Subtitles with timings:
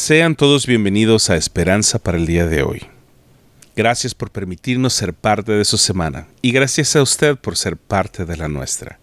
[0.00, 2.80] Sean todos bienvenidos a Esperanza para el día de hoy.
[3.76, 8.24] Gracias por permitirnos ser parte de su semana y gracias a usted por ser parte
[8.24, 8.98] de la nuestra.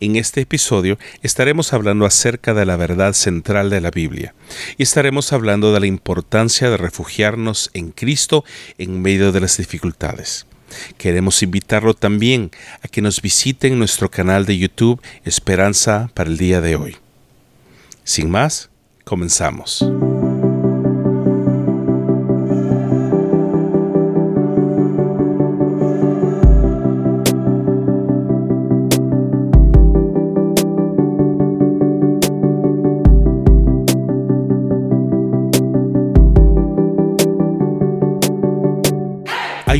[0.00, 4.34] En este episodio estaremos hablando acerca de la verdad central de la Biblia
[4.76, 8.44] y estaremos hablando de la importancia de refugiarnos en Cristo
[8.76, 10.44] en medio de las dificultades.
[10.98, 12.50] Queremos invitarlo también
[12.82, 16.98] a que nos visite en nuestro canal de YouTube Esperanza para el día de hoy.
[18.04, 18.68] Sin más,
[19.04, 19.82] comenzamos.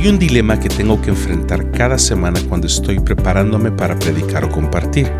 [0.04, 4.50] Hay un dilema que tengo que enfrentar cada semana cuando estoy preparándome para predicar o
[4.50, 5.10] compartir,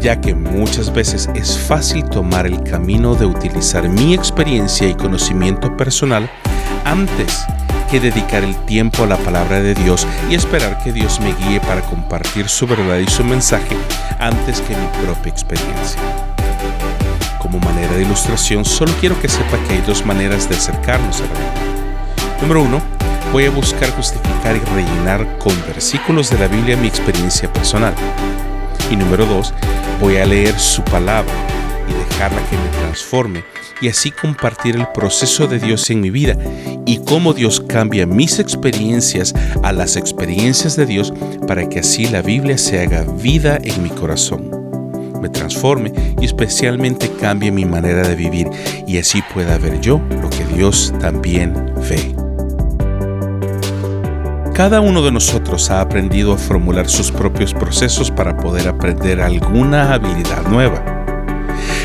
[0.00, 5.76] ya que muchas veces es fácil tomar el camino de utilizar mi experiencia y conocimiento
[5.76, 6.28] personal
[6.84, 7.44] antes
[7.88, 11.60] que dedicar el tiempo a la palabra de Dios y esperar que Dios me guíe
[11.60, 13.76] para compartir su verdad y su mensaje
[14.18, 16.00] antes que mi propia experiencia.
[17.38, 21.26] Como manera de ilustración, solo quiero que sepa que hay dos maneras de acercarnos a
[21.26, 22.42] la.
[22.42, 22.97] Número uno,
[23.32, 27.94] voy a buscar justificar y rellenar con versículos de la Biblia mi experiencia personal.
[28.90, 29.52] Y número dos,
[30.00, 31.32] voy a leer su palabra
[31.88, 33.44] y dejarla que me transforme
[33.80, 36.36] y así compartir el proceso de Dios en mi vida
[36.86, 41.12] y cómo Dios cambia mis experiencias a las experiencias de Dios
[41.46, 44.50] para que así la Biblia se haga vida en mi corazón,
[45.20, 48.48] me transforme y especialmente cambie mi manera de vivir
[48.86, 51.54] y así pueda ver yo lo que Dios también
[51.88, 52.17] ve.
[54.58, 59.94] Cada uno de nosotros ha aprendido a formular sus propios procesos para poder aprender alguna
[59.94, 60.82] habilidad nueva.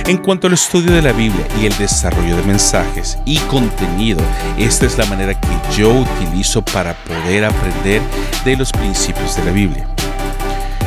[0.07, 4.21] En cuanto al estudio de la Biblia y el desarrollo de mensajes y contenido,
[4.57, 8.01] esta es la manera que yo utilizo para poder aprender
[8.43, 9.87] de los principios de la Biblia.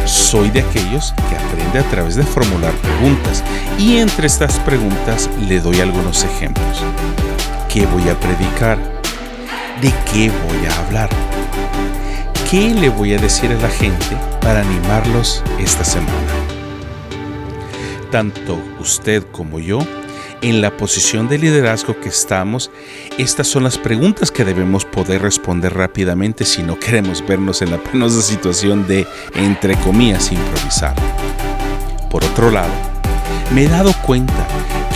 [0.06, 3.44] Soy de aquellos que aprende a través de formular preguntas
[3.78, 6.82] y entre estas preguntas le doy algunos ejemplos.
[7.72, 8.76] ¿Qué voy a predicar?
[9.80, 11.35] ¿De qué voy a hablar?
[12.50, 16.12] ¿Qué le voy a decir a la gente para animarlos esta semana?
[18.12, 19.80] Tanto usted como yo,
[20.42, 22.70] en la posición de liderazgo que estamos,
[23.18, 27.78] estas son las preguntas que debemos poder responder rápidamente si no queremos vernos en la
[27.78, 30.94] penosa situación de, entre comillas, improvisar.
[32.08, 32.72] Por otro lado,
[33.52, 34.46] me he dado cuenta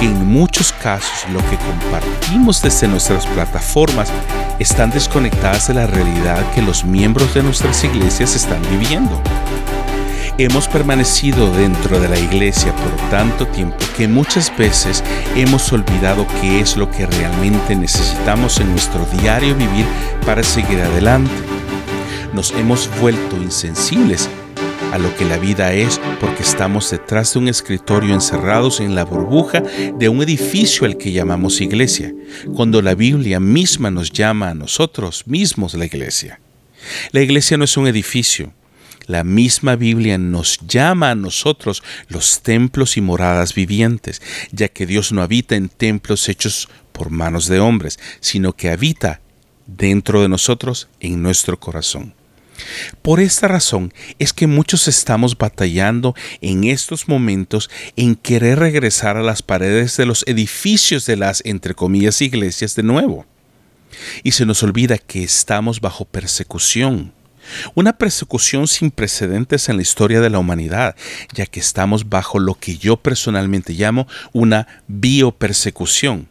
[0.00, 4.10] que en muchos casos lo que compartimos desde nuestras plataformas
[4.58, 9.20] están desconectadas de la realidad que los miembros de nuestras iglesias están viviendo.
[10.38, 15.04] Hemos permanecido dentro de la iglesia por tanto tiempo que muchas veces
[15.36, 19.84] hemos olvidado qué es lo que realmente necesitamos en nuestro diario vivir
[20.24, 21.30] para seguir adelante.
[22.32, 24.30] Nos hemos vuelto insensibles
[24.92, 29.04] a lo que la vida es porque estamos detrás de un escritorio encerrados en la
[29.04, 29.62] burbuja
[29.98, 32.12] de un edificio al que llamamos iglesia,
[32.54, 36.40] cuando la Biblia misma nos llama a nosotros mismos la iglesia.
[37.12, 38.52] La iglesia no es un edificio,
[39.06, 44.22] la misma Biblia nos llama a nosotros los templos y moradas vivientes,
[44.52, 49.20] ya que Dios no habita en templos hechos por manos de hombres, sino que habita
[49.66, 52.14] dentro de nosotros en nuestro corazón.
[53.02, 59.22] Por esta razón es que muchos estamos batallando en estos momentos en querer regresar a
[59.22, 63.26] las paredes de los edificios de las, entre comillas, iglesias de nuevo.
[64.22, 67.12] Y se nos olvida que estamos bajo persecución.
[67.74, 70.94] Una persecución sin precedentes en la historia de la humanidad,
[71.34, 76.28] ya que estamos bajo lo que yo personalmente llamo una biopersecución.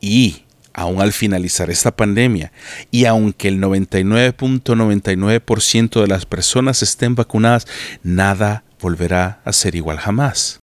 [0.00, 0.44] Y
[0.78, 2.52] aún al finalizar esta pandemia,
[2.90, 7.66] y aunque el 99.99% de las personas estén vacunadas,
[8.02, 10.60] nada volverá a ser igual jamás.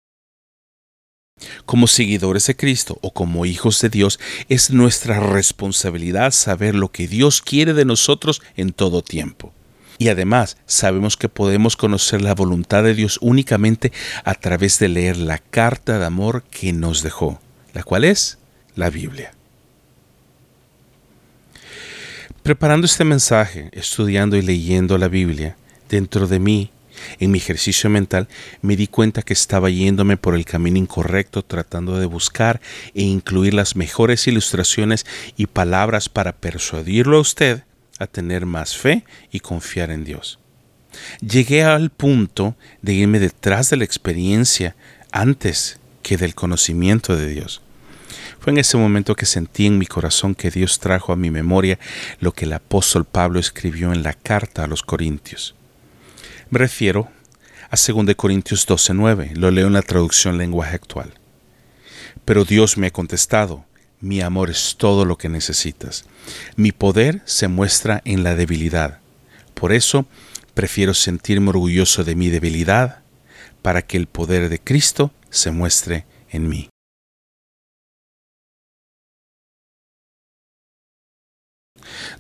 [1.66, 4.20] Como seguidores de Cristo o como hijos de Dios,
[4.50, 9.54] es nuestra responsabilidad saber lo que Dios quiere de nosotros en todo tiempo.
[10.00, 13.92] Y además sabemos que podemos conocer la voluntad de Dios únicamente
[14.24, 17.40] a través de leer la carta de amor que nos dejó,
[17.74, 18.40] la cual es
[18.76, 19.34] la Biblia.
[22.50, 25.56] Preparando este mensaje, estudiando y leyendo la Biblia,
[25.88, 26.72] dentro de mí,
[27.20, 28.28] en mi ejercicio mental,
[28.64, 32.60] me di cuenta que estaba yéndome por el camino incorrecto tratando de buscar
[32.96, 35.06] e incluir las mejores ilustraciones
[35.38, 37.66] y palabras para persuadirlo a usted
[38.00, 40.40] a tener más fe y confiar en Dios.
[41.22, 44.76] Llegué al punto de irme detrás de la experiencia
[45.12, 47.62] antes que del conocimiento de Dios.
[48.50, 51.78] Fue en ese momento que sentí en mi corazón que Dios trajo a mi memoria
[52.20, 55.54] lo que el apóstol Pablo escribió en la carta a los Corintios.
[56.50, 57.10] Me refiero
[57.70, 61.14] a 2 Corintios 12:9, lo leo en la traducción lenguaje actual.
[62.26, 63.66] Pero Dios me ha contestado,
[64.02, 66.06] mi amor es todo lo que necesitas.
[66.56, 68.98] Mi poder se muestra en la debilidad.
[69.54, 70.08] Por eso
[70.56, 73.04] prefiero sentirme orgulloso de mi debilidad
[73.62, 76.68] para que el poder de Cristo se muestre en mí.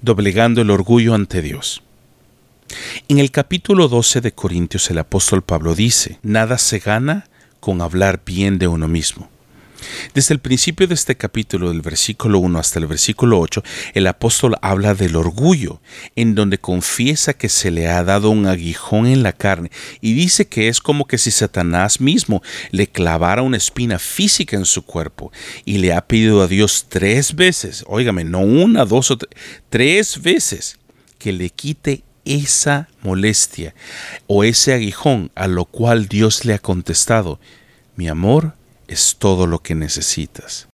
[0.01, 1.81] Doblegando el orgullo ante Dios.
[3.07, 7.27] En el capítulo 12 de Corintios el apóstol Pablo dice, nada se gana
[7.59, 9.29] con hablar bien de uno mismo
[10.13, 14.55] desde el principio de este capítulo, del versículo 1 hasta el versículo 8, el apóstol
[14.61, 15.81] habla del orgullo,
[16.15, 19.71] en donde confiesa que se le ha dado un aguijón en la carne
[20.01, 22.41] y dice que es como que si Satanás mismo
[22.71, 25.31] le clavara una espina física en su cuerpo
[25.65, 29.17] y le ha pedido a Dios tres veces, óigame, no una, dos o
[29.69, 30.77] tres veces,
[31.17, 33.73] que le quite esa molestia
[34.27, 37.39] o ese aguijón, a lo cual Dios le ha contestado,
[37.95, 38.53] mi amor,
[38.89, 40.67] es todo lo que necesitas.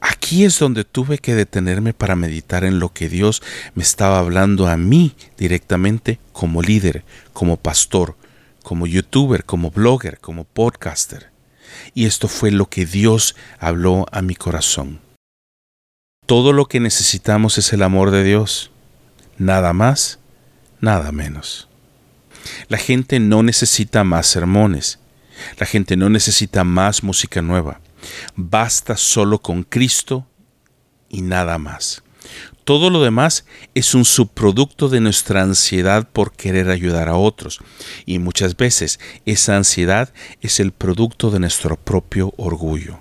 [0.00, 3.42] Aquí es donde tuve que detenerme para meditar en lo que Dios
[3.74, 7.04] me estaba hablando a mí directamente como líder,
[7.34, 8.16] como pastor,
[8.62, 11.30] como youtuber, como blogger, como podcaster.
[11.94, 15.00] Y esto fue lo que Dios habló a mi corazón.
[16.26, 18.70] Todo lo que necesitamos es el amor de Dios.
[19.36, 20.20] Nada más,
[20.80, 21.68] nada menos.
[22.68, 25.00] La gente no necesita más sermones,
[25.58, 27.80] la gente no necesita más música nueva.
[28.36, 30.26] Basta solo con Cristo
[31.08, 32.02] y nada más.
[32.64, 37.60] Todo lo demás es un subproducto de nuestra ansiedad por querer ayudar a otros.
[38.06, 43.00] Y muchas veces esa ansiedad es el producto de nuestro propio orgullo.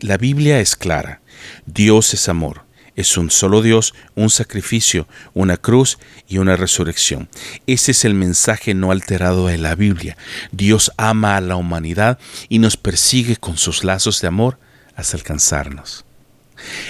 [0.00, 1.20] La Biblia es clara.
[1.66, 2.67] Dios es amor
[2.98, 7.28] es un solo Dios, un sacrificio, una cruz y una resurrección.
[7.68, 10.16] Ese es el mensaje no alterado de la Biblia.
[10.50, 12.18] Dios ama a la humanidad
[12.48, 14.58] y nos persigue con sus lazos de amor
[14.96, 16.04] hasta alcanzarnos.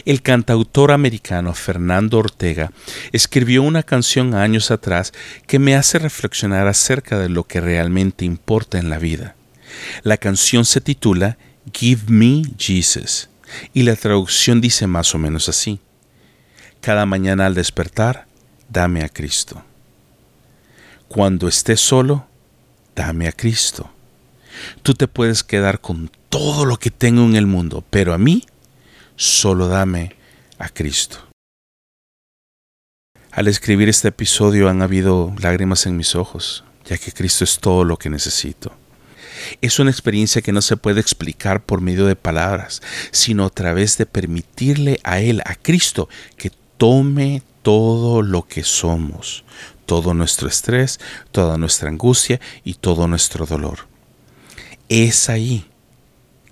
[0.07, 2.73] El cantautor americano Fernando Ortega
[3.13, 5.13] escribió una canción años atrás
[5.47, 9.37] que me hace reflexionar acerca de lo que realmente importa en la vida.
[10.05, 11.37] La canción se titula
[11.71, 13.29] Give Me Jesus
[13.75, 15.81] y la traducción dice más o menos así.
[16.81, 18.27] Cada mañana al despertar,
[18.69, 19.63] dame a Cristo.
[21.09, 22.27] Cuando estés solo,
[22.95, 23.91] dame a Cristo.
[24.83, 28.45] Tú te puedes quedar con todo lo que tengo en el mundo, pero a mí,
[29.17, 30.17] solo dame
[30.59, 31.19] a Cristo.
[33.31, 37.85] Al escribir este episodio han habido lágrimas en mis ojos, ya que Cristo es todo
[37.85, 38.73] lo que necesito.
[39.61, 42.83] Es una experiencia que no se puede explicar por medio de palabras,
[43.13, 49.45] sino a través de permitirle a Él, a Cristo, que tome todo lo que somos,
[49.85, 50.99] todo nuestro estrés,
[51.33, 53.81] toda nuestra angustia y todo nuestro dolor.
[54.89, 55.67] Es ahí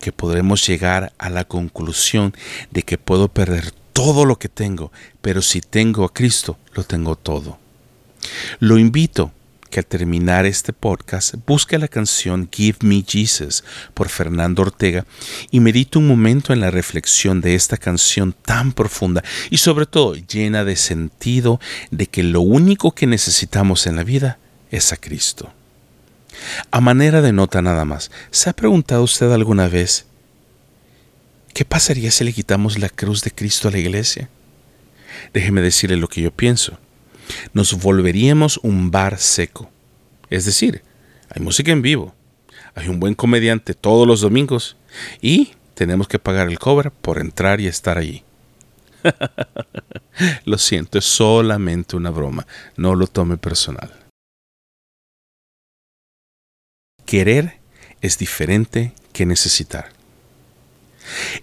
[0.00, 2.34] que podremos llegar a la conclusión
[2.70, 4.92] de que puedo perder todo lo que tengo,
[5.22, 7.58] pero si tengo a Cristo, lo tengo todo.
[8.58, 9.32] Lo invito
[9.80, 13.64] al terminar este podcast busque la canción Give Me Jesus
[13.94, 15.04] por Fernando Ortega
[15.50, 20.14] y medite un momento en la reflexión de esta canción tan profunda y sobre todo
[20.14, 21.60] llena de sentido
[21.90, 24.38] de que lo único que necesitamos en la vida
[24.70, 25.52] es a Cristo.
[26.70, 30.06] A manera de nota nada más, ¿se ha preguntado usted alguna vez
[31.54, 34.28] qué pasaría si le quitamos la cruz de Cristo a la iglesia?
[35.32, 36.78] Déjeme decirle lo que yo pienso
[37.52, 39.70] nos volveríamos un bar seco.
[40.30, 40.82] Es decir,
[41.30, 42.14] hay música en vivo,
[42.74, 44.76] hay un buen comediante todos los domingos
[45.20, 48.24] y tenemos que pagar el cover por entrar y estar allí.
[50.44, 53.92] lo siento, es solamente una broma, no lo tome personal.
[57.04, 57.58] Querer
[58.00, 59.90] es diferente que necesitar.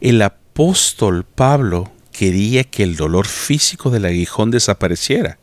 [0.02, 5.40] El apóstol Pablo quería que el dolor físico del aguijón desapareciera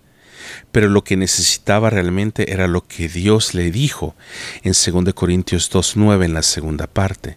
[0.73, 4.15] pero lo que necesitaba realmente era lo que Dios le dijo
[4.63, 7.37] en 2 Corintios 2.9 en la segunda parte.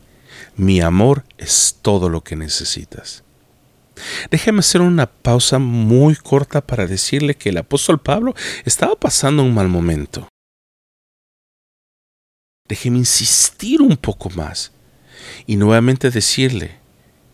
[0.56, 3.24] Mi amor es todo lo que necesitas.
[4.32, 8.34] Déjeme hacer una pausa muy corta para decirle que el apóstol Pablo
[8.66, 10.28] estaba pasando un mal momento.
[12.68, 14.72] Déjeme insistir un poco más
[15.46, 16.78] y nuevamente decirle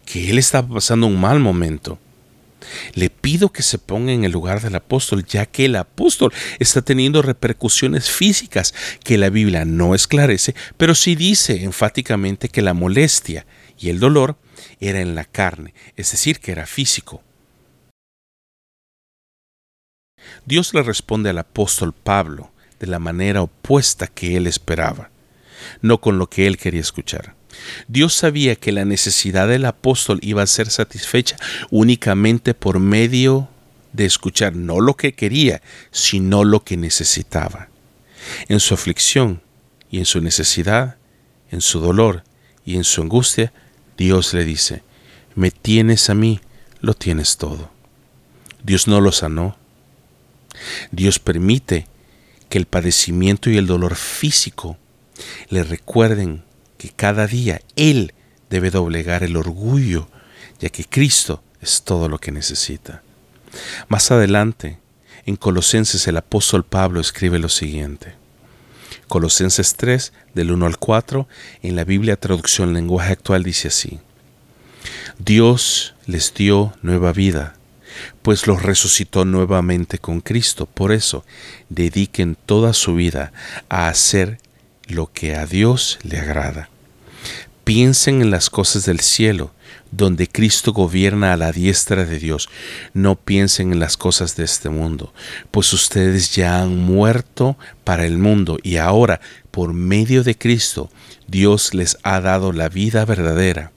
[0.05, 1.99] que él estaba pasando un mal momento
[2.93, 6.81] Le pido que se ponga en el lugar del apóstol, ya que el apóstol está
[6.81, 8.73] teniendo repercusiones físicas
[9.03, 13.45] que la Biblia no esclarece, pero sí dice enfáticamente que la molestia
[13.77, 14.37] y el dolor
[14.79, 17.23] era en la carne, es decir, que era físico.
[20.45, 25.09] Dios le responde al apóstol Pablo de la manera opuesta que él esperaba,
[25.81, 27.38] no con lo que él quería escuchar.
[27.87, 31.37] Dios sabía que la necesidad del apóstol iba a ser satisfecha
[31.69, 33.49] únicamente por medio
[33.93, 35.61] de escuchar no lo que quería,
[35.91, 37.69] sino lo que necesitaba.
[38.47, 39.41] En su aflicción
[39.89, 40.97] y en su necesidad,
[41.51, 42.23] en su dolor
[42.65, 43.51] y en su angustia,
[43.97, 44.83] Dios le dice,
[45.35, 46.39] me tienes a mí,
[46.81, 47.71] lo tienes todo.
[48.63, 49.57] Dios no lo sanó.
[50.91, 51.87] Dios permite
[52.49, 54.77] que el padecimiento y el dolor físico
[55.49, 56.43] le recuerden
[56.79, 58.13] que cada día Él
[58.49, 60.07] debe doblegar el orgullo,
[60.59, 63.03] ya que Cristo es todo lo que necesita.
[63.89, 64.79] Más adelante,
[65.25, 68.13] en Colosenses el apóstol Pablo escribe lo siguiente.
[69.09, 71.27] Colosenses 3, del 1 al 4,
[71.63, 73.99] en la Biblia traducción lenguaje actual dice así.
[75.17, 77.55] Dios les dio nueva vida,
[78.21, 80.65] pues los resucitó nuevamente con Cristo.
[80.65, 81.25] Por eso,
[81.67, 83.33] dediquen toda su vida
[83.67, 84.37] a hacer
[84.89, 86.69] lo que a Dios le agrada.
[87.63, 89.51] Piensen en las cosas del cielo,
[89.91, 92.49] donde Cristo gobierna a la diestra de Dios.
[92.93, 95.13] No piensen en las cosas de este mundo,
[95.51, 100.89] pues ustedes ya han muerto para el mundo y ahora, por medio de Cristo,
[101.27, 103.71] Dios les ha dado la vida verdadera.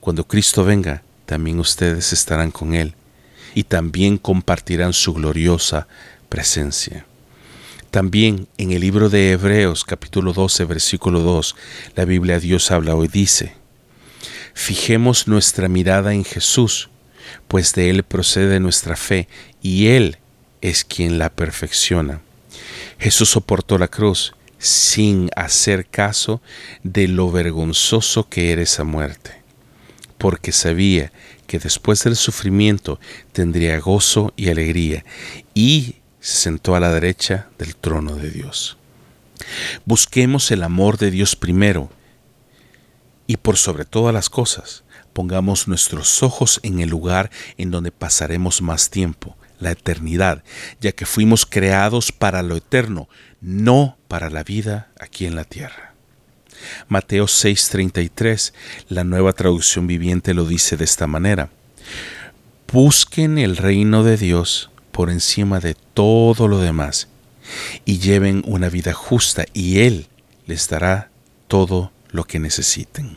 [0.00, 2.94] Cuando Cristo venga, también ustedes estarán con Él
[3.54, 5.88] y también compartirán su gloriosa
[6.28, 7.04] presencia.
[7.90, 11.56] También en el libro de Hebreos capítulo 12 versículo 2,
[11.96, 13.54] la Biblia Dios habla hoy dice,
[14.52, 16.90] Fijemos nuestra mirada en Jesús,
[17.48, 19.26] pues de Él procede nuestra fe
[19.62, 20.18] y Él
[20.60, 22.20] es quien la perfecciona.
[22.98, 26.42] Jesús soportó la cruz sin hacer caso
[26.82, 29.40] de lo vergonzoso que era esa muerte,
[30.18, 31.10] porque sabía
[31.46, 33.00] que después del sufrimiento
[33.32, 35.06] tendría gozo y alegría,
[35.54, 38.76] y se sentó a la derecha del trono de Dios.
[39.84, 41.90] Busquemos el amor de Dios primero
[43.26, 48.62] y por sobre todas las cosas pongamos nuestros ojos en el lugar en donde pasaremos
[48.62, 50.44] más tiempo, la eternidad,
[50.80, 53.08] ya que fuimos creados para lo eterno,
[53.40, 55.94] no para la vida aquí en la tierra.
[56.88, 58.52] Mateo 6:33,
[58.88, 61.50] la nueva traducción viviente lo dice de esta manera.
[62.72, 67.06] Busquen el reino de Dios por encima de todo lo demás
[67.84, 70.08] y lleven una vida justa y Él
[70.48, 71.08] les dará
[71.46, 73.16] todo lo que necesiten.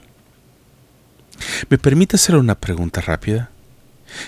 [1.69, 3.49] ¿Me permite hacer una pregunta rápida?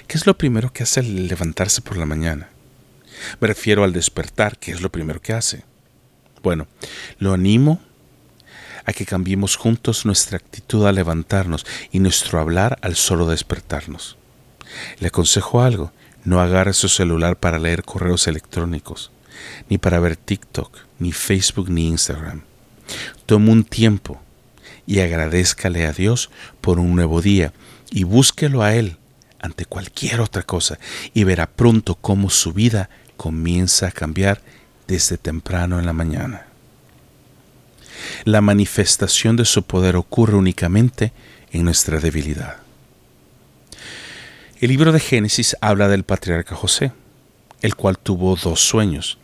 [0.07, 2.49] ¿Qué es lo primero que hace al levantarse por la mañana?
[3.39, 5.63] Me refiero al despertar, ¿qué es lo primero que hace?
[6.41, 6.65] Bueno,
[7.19, 7.83] lo animo
[8.83, 14.17] a que cambiemos juntos nuestra actitud al levantarnos y nuestro hablar al solo despertarnos.
[14.97, 15.91] Le aconsejo algo,
[16.23, 19.11] no agarre su celular para leer correos electrónicos,
[19.69, 22.41] ni para ver TikTok, ni Facebook, ni Instagram.
[23.25, 24.21] Tome un tiempo
[24.85, 26.29] y agradezcale a Dios
[26.61, 27.53] por un nuevo día
[27.91, 28.97] y búsquelo a Él
[29.39, 30.79] ante cualquier otra cosa
[31.13, 34.41] y verá pronto cómo su vida comienza a cambiar
[34.87, 36.47] desde temprano en la mañana.
[38.25, 41.13] La manifestación de su poder ocurre únicamente
[41.51, 42.62] en nuestra debilidad.
[44.63, 46.93] El libro de Génesis habla del patriarca José,
[47.61, 49.17] el cual tuvo dos sueños,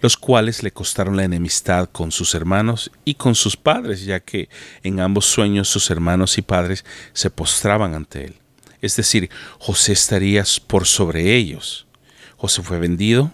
[0.00, 4.48] los cuales le costaron la enemistad con sus hermanos y con sus padres, ya que
[4.84, 8.36] en ambos sueños sus hermanos y padres se postraban ante él.
[8.82, 11.88] Es decir, José estaría por sobre ellos.
[12.36, 13.32] José fue vendido,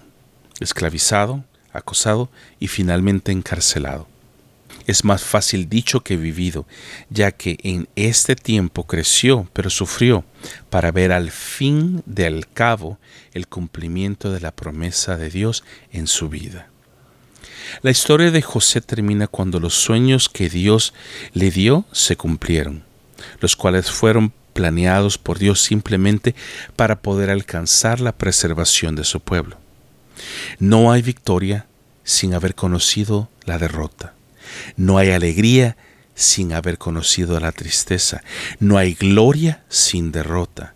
[0.60, 4.08] esclavizado, acosado y finalmente encarcelado
[4.90, 6.66] es más fácil dicho que vivido,
[7.08, 10.24] ya que en este tiempo creció, pero sufrió,
[10.68, 12.98] para ver al fin del cabo
[13.32, 16.68] el cumplimiento de la promesa de Dios en su vida.
[17.82, 20.92] La historia de José termina cuando los sueños que Dios
[21.32, 22.82] le dio se cumplieron,
[23.40, 26.34] los cuales fueron planeados por Dios simplemente
[26.76, 29.56] para poder alcanzar la preservación de su pueblo.
[30.58, 31.66] No hay victoria
[32.02, 34.14] sin haber conocido la derrota.
[34.76, 35.76] No hay alegría
[36.14, 38.22] sin haber conocido la tristeza.
[38.58, 40.74] No hay gloria sin derrota.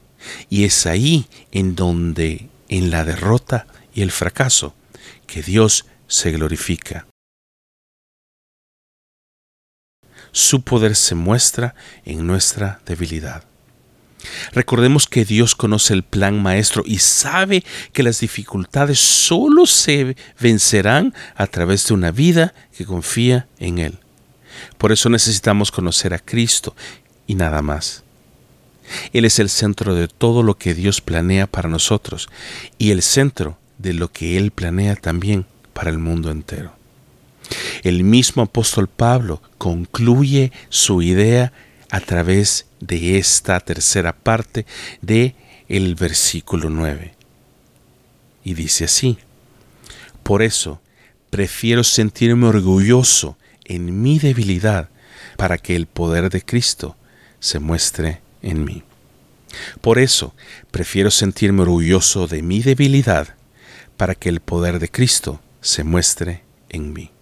[0.49, 4.75] Y es ahí en donde, en la derrota y el fracaso,
[5.27, 7.07] que Dios se glorifica.
[10.33, 13.45] Su poder se muestra en nuestra debilidad.
[14.53, 21.15] Recordemos que Dios conoce el plan maestro y sabe que las dificultades solo se vencerán
[21.35, 23.99] a través de una vida que confía en Él.
[24.79, 26.75] Por eso necesitamos conocer a Cristo
[27.27, 28.03] y nada más.
[29.13, 32.29] Él es el centro de todo lo que Dios planea para nosotros
[32.79, 36.73] y el centro de lo que Él planea también para el mundo entero.
[37.83, 41.53] El mismo apóstol Pablo concluye su idea
[41.95, 44.67] a través de esta tercera parte
[45.01, 45.37] de
[45.69, 47.15] el versículo 9.
[48.43, 49.17] Y dice así:
[50.25, 50.81] Por eso
[51.31, 54.89] prefiero sentirme orgulloso en mi debilidad
[55.37, 56.97] para que el poder de Cristo
[57.39, 58.83] se muestre en mí.
[59.81, 60.35] Por eso
[60.73, 63.37] prefiero sentirme orgulloso de mi debilidad
[63.97, 67.14] para que el poder de Cristo se muestre en mí.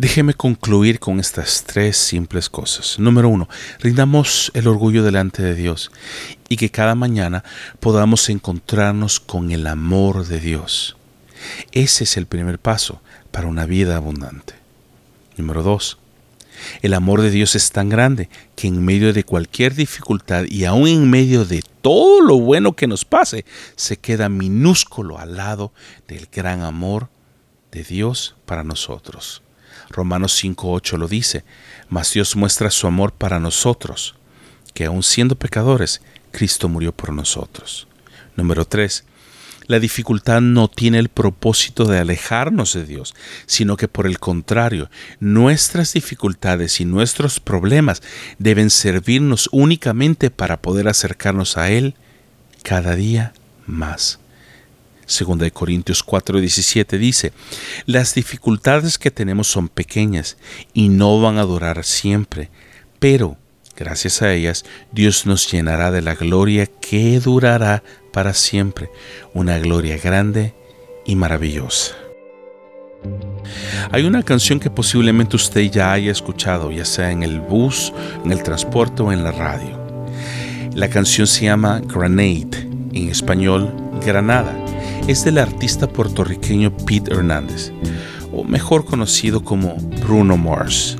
[0.00, 3.00] Déjeme concluir con estas tres simples cosas.
[3.00, 3.48] Número uno,
[3.80, 5.90] rindamos el orgullo delante de Dios
[6.48, 7.42] y que cada mañana
[7.80, 10.96] podamos encontrarnos con el amor de Dios.
[11.72, 13.02] Ese es el primer paso
[13.32, 14.54] para una vida abundante.
[15.36, 15.98] Número dos,
[16.80, 20.86] el amor de Dios es tan grande que en medio de cualquier dificultad y aún
[20.86, 25.72] en medio de todo lo bueno que nos pase, se queda minúsculo al lado
[26.06, 27.08] del gran amor
[27.72, 29.42] de Dios para nosotros.
[29.90, 31.44] Romanos 5.8 lo dice,
[31.88, 34.14] mas Dios muestra su amor para nosotros,
[34.74, 37.88] que aun siendo pecadores, Cristo murió por nosotros.
[38.36, 39.04] Número 3.
[39.66, 43.14] La dificultad no tiene el propósito de alejarnos de Dios,
[43.44, 44.90] sino que por el contrario,
[45.20, 48.02] nuestras dificultades y nuestros problemas
[48.38, 51.96] deben servirnos únicamente para poder acercarnos a Él
[52.62, 53.34] cada día
[53.66, 54.20] más.
[55.08, 57.32] Segunda de Corintios 4:17 dice,
[57.86, 60.36] las dificultades que tenemos son pequeñas
[60.74, 62.50] y no van a durar siempre,
[62.98, 63.38] pero
[63.74, 68.90] gracias a ellas Dios nos llenará de la gloria que durará para siempre,
[69.32, 70.54] una gloria grande
[71.06, 71.94] y maravillosa.
[73.90, 77.94] Hay una canción que posiblemente usted ya haya escuchado, ya sea en el bus,
[78.26, 79.80] en el transporte o en la radio.
[80.74, 83.72] La canción se llama Grenade, en español
[84.04, 84.67] Granada
[85.08, 87.72] es del artista puertorriqueño Pete Hernández,
[88.30, 90.98] o mejor conocido como Bruno Mars.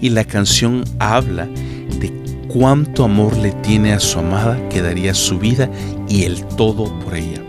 [0.00, 2.12] Y la canción habla de
[2.46, 5.68] cuánto amor le tiene a su amada que daría su vida
[6.08, 7.42] y el todo por ella.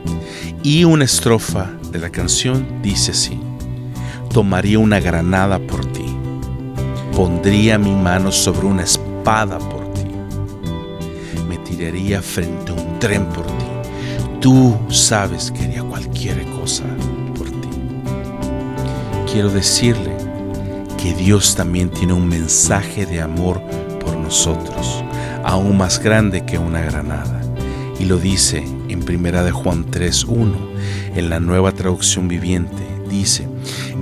[0.63, 3.39] Y una estrofa de la canción dice así,
[4.33, 6.05] tomaría una granada por ti,
[7.15, 10.05] pondría mi mano sobre una espada por ti,
[11.47, 13.61] me tiraría frente a un tren por ti
[14.41, 16.84] tú sabes que haría cualquier cosa
[17.38, 17.69] por ti.
[19.32, 20.17] Quiero decirle
[20.97, 23.62] que Dios también tiene un mensaje de amor
[24.04, 25.04] por nosotros,
[25.43, 27.41] aún más grande que una granada.
[27.99, 30.58] Y lo dice en Primera de Juan 3:1,
[31.15, 33.47] en la Nueva Traducción Viviente, dice: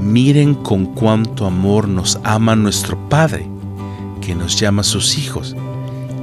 [0.01, 3.45] "Miren con cuánto amor nos ama nuestro Padre,
[4.21, 5.55] que nos llama sus hijos,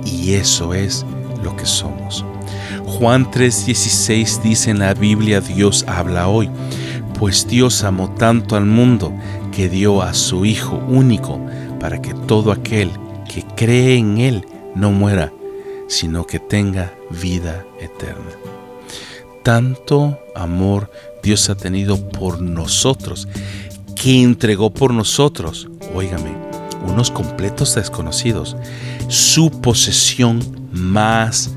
[0.06, 1.04] y eso es
[1.44, 2.24] lo que somos."
[2.98, 6.48] Juan 3:16 dice en la Biblia, Dios habla hoy,
[7.18, 9.12] pues Dios amó tanto al mundo
[9.52, 11.38] que dio a su Hijo único
[11.78, 12.90] para que todo aquel
[13.28, 15.30] que cree en Él no muera,
[15.88, 18.30] sino que tenga vida eterna.
[19.42, 20.90] Tanto amor
[21.22, 23.28] Dios ha tenido por nosotros,
[23.94, 26.34] que entregó por nosotros, óigame,
[26.88, 28.56] unos completos desconocidos,
[29.08, 30.40] su posesión
[30.72, 31.50] más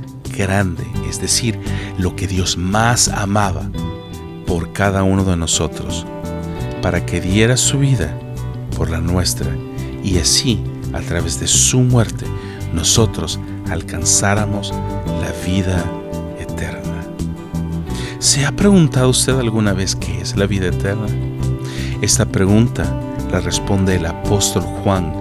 [1.09, 1.59] es decir,
[1.97, 3.69] lo que Dios más amaba
[4.47, 6.05] por cada uno de nosotros,
[6.81, 8.17] para que diera su vida
[8.77, 9.49] por la nuestra
[10.01, 12.25] y así, a través de su muerte,
[12.73, 13.37] nosotros
[13.69, 14.73] alcanzáramos
[15.21, 15.83] la vida
[16.39, 17.03] eterna.
[18.19, 21.07] ¿Se ha preguntado usted alguna vez qué es la vida eterna?
[22.01, 22.85] Esta pregunta
[23.29, 25.13] la responde el apóstol Juan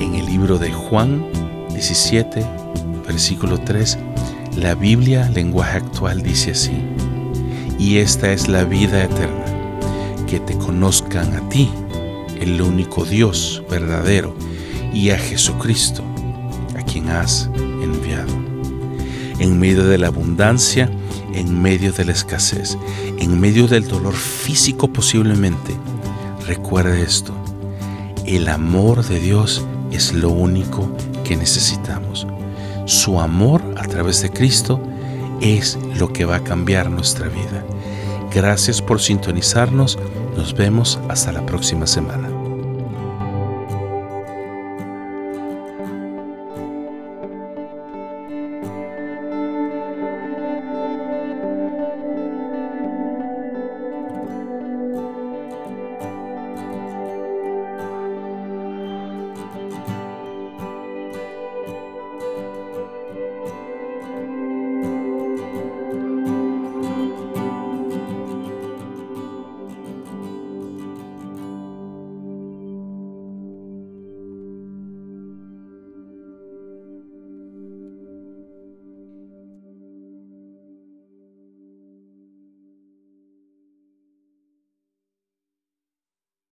[0.00, 1.24] en el libro de Juan
[1.72, 2.44] 17,
[3.06, 3.96] versículo 3
[4.56, 6.72] la Biblia, lenguaje actual, dice así,
[7.78, 9.44] y esta es la vida eterna,
[10.26, 11.70] que te conozcan a ti,
[12.40, 14.34] el único Dios verdadero,
[14.94, 16.02] y a Jesucristo,
[16.78, 17.50] a quien has
[17.82, 18.32] enviado.
[19.38, 20.90] En medio de la abundancia,
[21.34, 22.78] en medio de la escasez,
[23.18, 25.76] en medio del dolor físico posiblemente,
[26.46, 27.34] recuerde esto,
[28.24, 30.90] el amor de Dios es lo único
[31.24, 32.26] que necesitamos.
[32.86, 34.80] Su amor a través de Cristo
[35.40, 37.64] es lo que va a cambiar nuestra vida.
[38.32, 39.98] Gracias por sintonizarnos.
[40.36, 42.35] Nos vemos hasta la próxima semana.